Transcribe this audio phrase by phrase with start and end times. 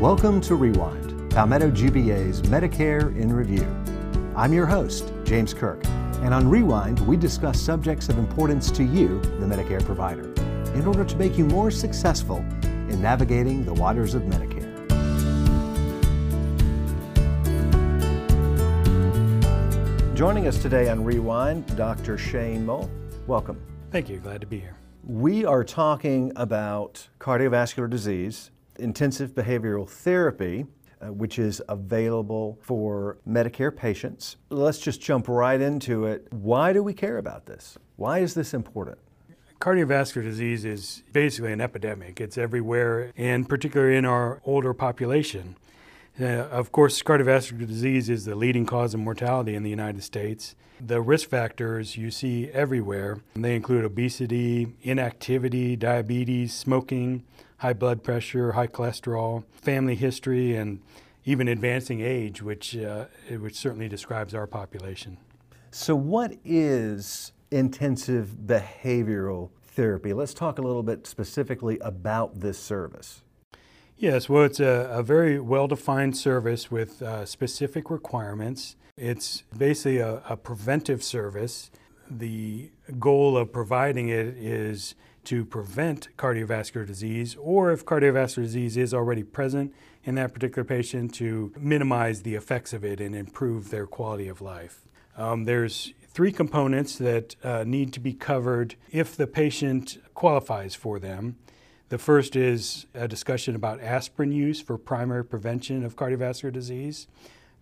[0.00, 3.66] Welcome to Rewind, Palmetto GBA's Medicare in Review.
[4.36, 5.82] I'm your host, James Kirk,
[6.20, 10.34] and on Rewind, we discuss subjects of importance to you, the Medicare provider,
[10.74, 12.40] in order to make you more successful
[12.90, 14.66] in navigating the waters of Medicare.
[20.14, 22.18] Joining us today on Rewind, Dr.
[22.18, 22.90] Shane Mull.
[23.26, 23.58] Welcome.
[23.92, 24.18] Thank you.
[24.18, 24.76] Glad to be here.
[25.04, 30.66] We are talking about cardiovascular disease, intensive behavioral therapy,
[31.00, 34.36] uh, which is available for Medicare patients.
[34.50, 36.26] Let's just jump right into it.
[36.32, 37.76] Why do we care about this?
[37.96, 38.98] Why is this important?
[39.60, 42.20] Cardiovascular disease is basically an epidemic.
[42.20, 45.56] It's everywhere, and particularly in our older population.
[46.20, 50.54] Uh, of course, cardiovascular disease is the leading cause of mortality in the United States.
[50.80, 57.24] The risk factors you see everywhere, they include obesity, inactivity, diabetes, smoking,
[57.58, 60.80] high blood pressure, high cholesterol, family history, and
[61.24, 63.06] even advancing age, which, uh,
[63.38, 65.18] which certainly describes our population.
[65.70, 70.12] So, what is intensive behavioral therapy?
[70.12, 73.22] Let's talk a little bit specifically about this service.
[73.98, 78.76] Yes, well, it's a, a very well defined service with uh, specific requirements.
[78.96, 81.70] It's basically a, a, preventive service.
[82.10, 84.94] The goal of providing it is
[85.26, 89.74] to prevent cardiovascular disease, or if cardiovascular disease is already present
[90.04, 94.40] in that particular patient, to minimize the effects of it and improve their quality of
[94.40, 94.80] life.
[95.16, 100.98] Um, there's three components that uh, need to be covered if the patient qualifies for
[100.98, 101.36] them.
[101.88, 107.06] The first is a discussion about aspirin use for primary prevention of cardiovascular disease.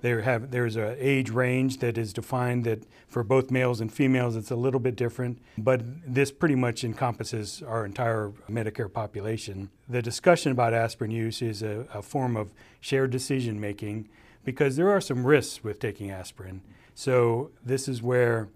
[0.00, 4.36] There have, there's an age range that is defined that for both males and females
[4.36, 9.70] it's a little bit different, but this pretty much encompasses our entire Medicare population.
[9.88, 14.08] The discussion about aspirin use is a, a form of shared decision making
[14.44, 16.60] because there are some risks with taking aspirin.
[16.94, 18.48] So this is where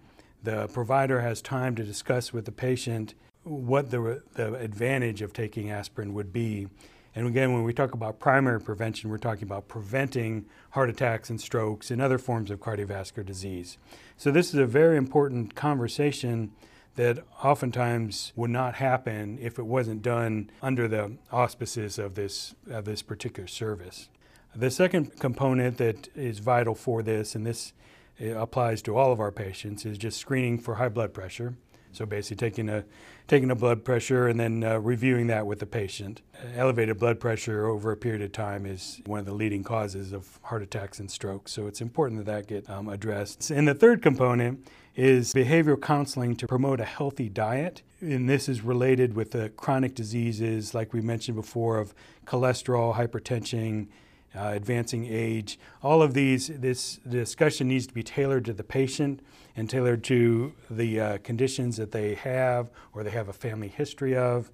[0.42, 5.70] the provider has time to discuss with the patient what the, the advantage of taking
[5.70, 6.68] aspirin would be.
[7.14, 11.41] And again, when we talk about primary prevention, we're talking about preventing heart attacks and
[11.41, 13.78] strokes and other forms of cardiovascular disease.
[14.16, 16.52] So, this is a very important conversation
[16.98, 22.84] that oftentimes would not happen if it wasn't done under the auspices of this, of
[22.84, 24.08] this particular service.
[24.54, 27.72] The second component that is vital for this, and this
[28.20, 31.54] uh, applies to all of our patients, is just screening for high blood pressure.
[31.93, 32.84] So basically taking a,
[33.26, 36.22] taking a blood pressure and then uh, reviewing that with the patient.
[36.54, 40.38] Elevated blood pressure over a period of time is one of the leading causes of
[40.43, 41.53] heart attacks and strokes.
[41.53, 43.50] So it's important that that get um, addressed.
[43.50, 47.82] And the third component is behavioral counseling to promote a healthy diet.
[48.00, 51.94] And this is related with the chronic diseases, like we mentioned before, of
[52.26, 53.87] cholesterol, hypertension,
[54.34, 55.58] uh, advancing age.
[55.82, 59.20] All of these, this discussion needs to be tailored to the patient
[59.56, 64.16] and tailored to the uh, conditions that they have or they have a family history
[64.16, 64.50] of,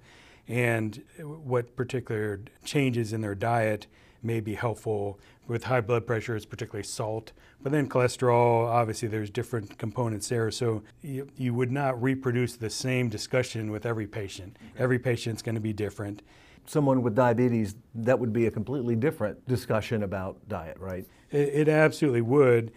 [0.47, 3.87] and what particular changes in their diet
[4.23, 5.19] may be helpful.
[5.47, 7.31] With high blood pressure, it's particularly salt,
[7.61, 10.49] but then cholesterol, obviously, there's different components there.
[10.49, 14.57] So you, you would not reproduce the same discussion with every patient.
[14.75, 16.23] Every patient's going to be different
[16.69, 21.05] someone with diabetes, that would be a completely different discussion about diet, right?
[21.31, 22.71] It, it absolutely would.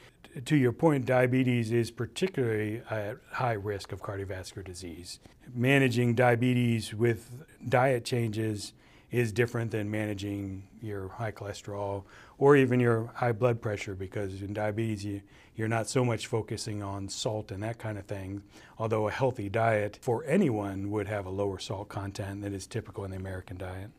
[0.45, 5.21] To your point, diabetes is particularly at high risk of cardiovascular disease.
[5.55, 7.31] Managing diabetes with
[7.69, 8.73] diet changes
[9.11, 12.05] is different than managing your high cholesterol
[12.37, 15.21] or even your high blood pressure because in diabetes you,
[15.57, 18.43] you're not so much focusing on salt and that kind of thing
[18.79, 23.05] although a healthy diet for anyone would have a lower salt content than is typical
[23.05, 23.91] in the american diet.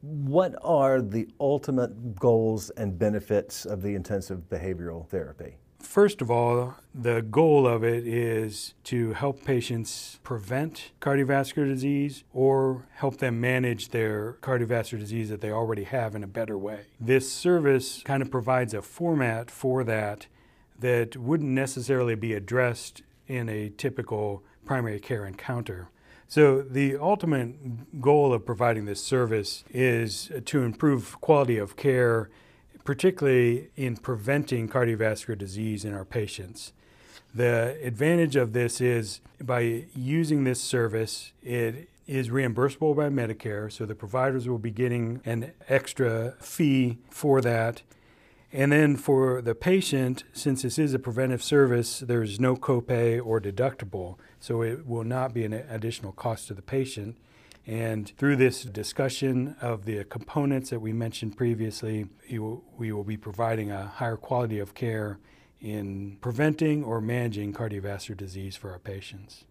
[0.00, 6.74] What are the ultimate goals and benefits of the intensive behavioral therapy First of all,
[6.94, 13.90] the goal of it is to help patients prevent cardiovascular disease or help them manage
[13.90, 16.86] their cardiovascular disease that they already have in a better way.
[16.98, 20.26] This service kind of provides a format for that
[20.80, 25.88] that wouldn't necessarily be addressed in a typical primary care encounter.
[26.26, 32.30] So, the ultimate goal of providing this service is to improve quality of care
[32.84, 36.72] particularly in preventing cardiovascular disease in our patients.
[37.34, 43.86] The advantage of this is by using this service, it is reimbursable by Medicare, so
[43.86, 47.82] the providers will be getting an extra fee for that.
[48.52, 53.40] And then for the patient, since this is a preventive service, there's no copay or
[53.40, 57.16] deductible, so it will not be an additional cost to the patient.
[57.66, 62.06] And through this discussion of the components that we mentioned previously,
[62.76, 65.18] we will be providing a higher quality of care
[65.60, 69.44] in preventing or managing cardiovascular disease for our patients.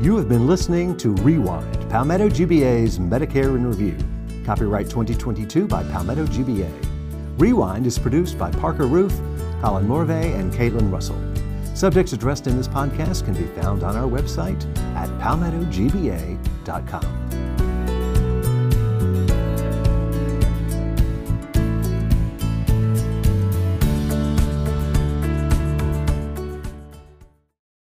[0.00, 3.96] You have been listening to Rewind, Palmetto GBA's Medicare in Review.
[4.44, 6.68] Copyright 2022 by Palmetto GBA.
[7.38, 9.16] Rewind is produced by Parker Roof,
[9.60, 11.20] Colin Morvay, and Caitlin Russell.
[11.76, 14.60] Subjects addressed in this podcast can be found on our website
[14.96, 17.13] at palmettogba.com.